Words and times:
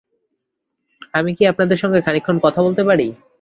আমি 1.13 1.31
কি 1.37 1.43
আপনার 1.51 1.81
সঙ্গে 1.83 1.99
খানিকক্ষণ 2.01 2.37
কথা 2.45 2.59
বলতে 2.65 2.83
পারি? 2.89 3.07